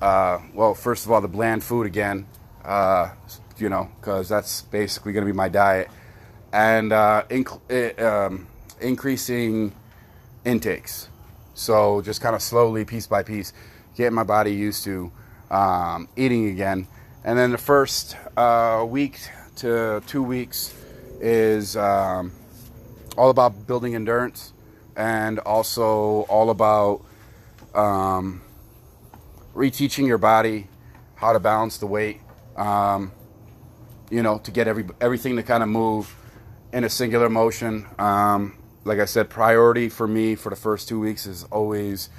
[0.00, 2.26] Uh, well, first of all, the bland food again,
[2.64, 3.10] uh,
[3.58, 5.88] you know, because that's basically going to be my diet
[6.52, 8.46] and uh, inc- eh, um,
[8.80, 9.74] increasing
[10.44, 11.08] intakes.
[11.54, 13.52] So just kind of slowly, piece by piece,
[13.96, 15.10] getting my body used to
[15.50, 16.86] um, eating again.
[17.24, 19.18] And then the first uh, week
[19.56, 20.74] to two weeks
[21.20, 22.32] is um,
[23.16, 24.52] all about building endurance
[24.96, 27.02] and also all about
[27.74, 28.42] um,
[29.54, 30.68] reteaching your body
[31.16, 32.20] how to balance the weight.
[32.56, 33.12] Um,
[34.10, 36.14] you know, to get every everything to kind of move
[36.76, 37.86] in a singular motion.
[37.98, 38.54] Um,
[38.84, 42.10] like I said, priority for me for the first two weeks is always,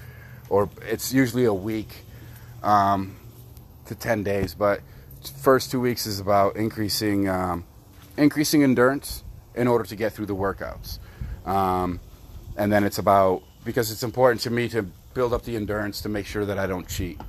[0.50, 1.90] or it's usually a week
[2.64, 3.16] um,
[3.86, 4.82] to 10 days, but
[5.42, 7.66] first two weeks is about increasing, um,
[8.18, 10.98] increasing endurance in order to get through the workouts.
[11.46, 12.00] Um,
[12.58, 14.82] and then it's about, because it's important to me to
[15.14, 17.22] build up the endurance to make sure that I don't cheat.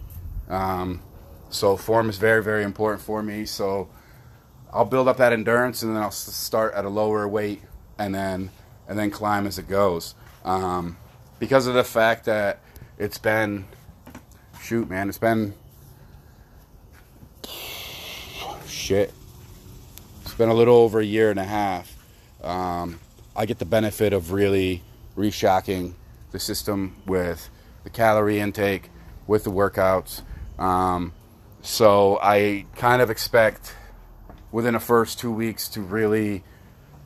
[0.48, 1.02] Um,
[1.50, 3.44] so form is very, very important for me.
[3.44, 3.90] So
[4.72, 7.62] I'll build up that endurance and then I'll start at a lower weight
[7.98, 8.50] and then
[8.86, 10.14] and then climb as it goes.
[10.44, 10.96] Um,
[11.38, 12.60] because of the fact that
[12.98, 13.66] it's been
[14.62, 15.54] shoot, man, it's been
[18.66, 19.12] shit.
[20.22, 21.94] It's been a little over a year and a half.
[22.42, 23.00] Um,
[23.36, 24.82] I get the benefit of really
[25.16, 25.94] reshocking
[26.32, 27.50] the system with
[27.84, 28.90] the calorie intake,
[29.26, 30.22] with the workouts.
[30.58, 31.12] Um,
[31.62, 33.74] so I kind of expect
[34.50, 36.42] within the first two weeks to really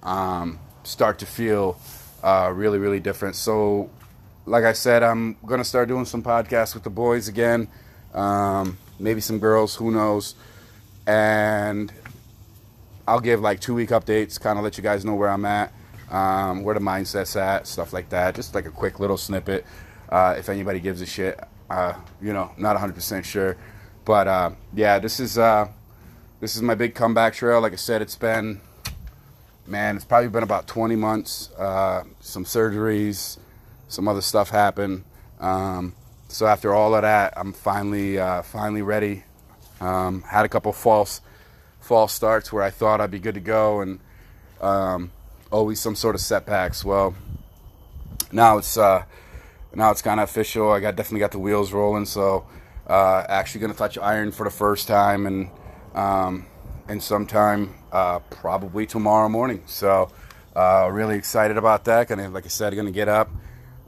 [0.03, 1.79] um, start to feel
[2.23, 3.37] uh, really, really different.
[3.37, 3.91] So,
[4.47, 7.69] like I said, I'm gonna start doing some podcasts with the boys again,
[8.15, 10.35] um, maybe some girls, who knows,
[11.07, 11.93] and
[13.07, 15.73] I'll give like two week updates, kind of let you guys know where I'm at,
[16.11, 18.35] um, where the mindset's at, stuff like that.
[18.35, 19.65] Just like a quick little snippet.
[20.09, 21.41] Uh, if anybody gives a shit,
[21.71, 23.57] uh, you know, not 100% sure,
[24.05, 25.67] but uh, yeah, this is uh,
[26.43, 27.61] this is my big comeback trail.
[27.61, 28.61] Like I said, it's been
[29.65, 31.53] man, it's probably been about 20 months.
[31.53, 33.39] Uh, some surgeries,
[33.87, 35.05] some other stuff happened.
[35.39, 35.95] Um,
[36.27, 39.23] so after all of that, I'm finally uh, finally ready.
[39.81, 41.21] Um, had a couple false
[41.79, 44.01] false starts where I thought I'd be good to go, and
[44.61, 45.13] um,
[45.53, 46.85] always some sort of setbacks.
[46.85, 47.15] Well,
[48.33, 49.05] now it's uh,
[49.77, 50.73] now it's kind of official.
[50.73, 52.07] I got definitely got the wheels rolling.
[52.07, 52.47] So
[52.89, 55.49] uh, actually going to touch iron for the first time, and
[55.95, 56.47] um,
[56.89, 59.63] and sometime uh, probably tomorrow morning.
[59.67, 60.11] So
[60.55, 62.09] uh, really excited about that.
[62.09, 63.31] Gonna like I said, I'm gonna get up,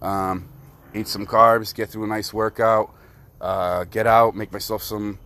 [0.03, 0.49] um,
[0.95, 2.95] eat some carbs, get through a nice workout,
[3.41, 5.19] uh, get out, make myself some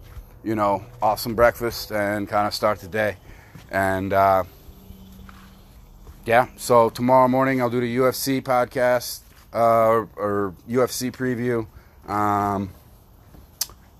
[0.43, 3.17] you know awesome breakfast, and kind of start the day.
[3.71, 4.45] And uh,
[6.25, 9.21] yeah, so tomorrow morning I'll do the UFC podcast
[9.53, 11.67] uh, or UFC preview.
[12.11, 12.71] Um,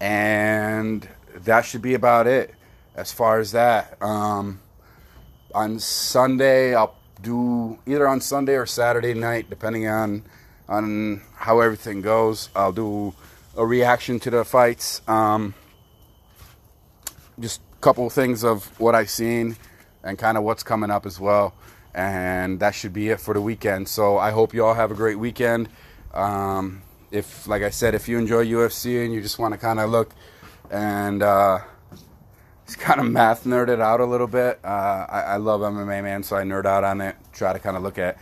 [0.01, 2.55] and that should be about it
[2.99, 3.97] as far as that.
[4.03, 4.61] Um,
[5.55, 10.25] on Sunday, I'll do either on Sunday or Saturday night, depending on
[10.69, 12.51] on how everything goes.
[12.55, 13.15] I'll do
[13.57, 15.01] a reaction to the fights.
[15.09, 15.55] Um,
[17.41, 19.57] just a couple of things of what I've seen
[20.03, 21.55] and kind of what's coming up as well.
[21.95, 23.89] And that should be it for the weekend.
[23.89, 25.71] So I hope you all have a great weekend.
[26.13, 29.81] Um, if, like I said, if you enjoy UFC and you just want to kind
[29.81, 30.13] of look
[30.71, 31.61] and uh,
[32.69, 34.61] just kind of math nerded out a little bit.
[34.63, 37.17] Uh, I, I, love MMA, man, so I nerd out on it.
[37.33, 38.19] Try to kind of look at,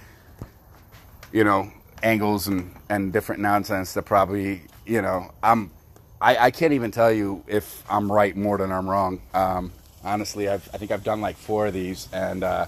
[1.33, 1.73] you know,
[2.05, 5.73] angles and, and different nonsense that probably, you know, I'm,
[6.21, 9.21] I, I can't even tell you if I'm right more than I'm wrong.
[9.35, 9.73] Um,
[10.05, 12.67] honestly, I've, I think I've done like four of these, and uh,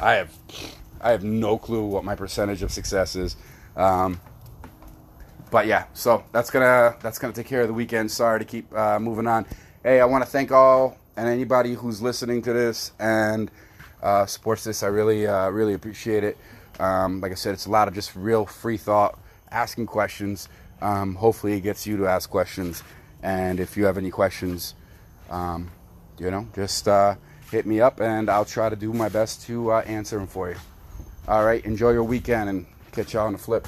[0.00, 0.32] I have,
[1.00, 3.34] I have no clue what my percentage of success is.
[3.76, 4.20] Um,
[5.50, 8.10] but yeah, so that's gonna that's gonna take care of the weekend.
[8.10, 9.46] Sorry to keep uh, moving on.
[9.82, 13.50] Hey, I want to thank all and anybody who's listening to this and
[14.04, 14.84] uh, supports this.
[14.84, 16.38] I really uh, really appreciate it.
[16.78, 19.18] Um, like I said, it's a lot of just real free thought,
[19.50, 20.48] asking questions.
[20.80, 22.84] Um, hopefully, it gets you to ask questions.
[23.20, 24.76] And if you have any questions,
[25.28, 25.72] um,
[26.20, 27.16] you know, just uh,
[27.50, 30.50] hit me up, and I'll try to do my best to uh, answer them for
[30.50, 30.56] you.
[31.26, 33.66] All right, enjoy your weekend, and catch y'all on the flip.